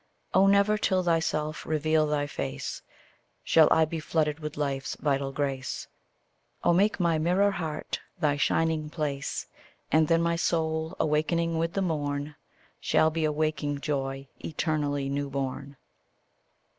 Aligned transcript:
Oh! 0.33 0.47
never 0.47 0.79
till 0.79 1.03
thyself 1.03 1.63
reveal 1.63 2.07
thy 2.07 2.25
face, 2.25 2.81
Shall 3.43 3.67
I 3.71 3.85
be 3.85 3.99
flooded 3.99 4.39
with 4.39 4.57
life's 4.57 4.95
vital 4.95 5.31
grace. 5.31 5.85
Oh 6.63 6.73
make 6.73 6.99
my 6.99 7.19
mirror 7.19 7.51
heart 7.51 7.99
thy 8.19 8.35
shining 8.35 8.89
place, 8.89 9.45
And 9.91 10.07
then 10.07 10.23
my 10.23 10.37
soul, 10.37 10.95
awaking 10.99 11.55
with 11.59 11.73
the 11.73 11.83
morn, 11.83 12.33
Shall 12.79 13.11
be 13.11 13.25
a 13.25 13.31
waking 13.31 13.79
joy, 13.81 14.27
eternally 14.43 15.07
new 15.07 15.29
born. 15.29 15.77